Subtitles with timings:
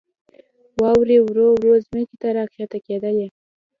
[0.81, 3.27] واورې ورو ورو ځمکې ته راکښته کېدلې.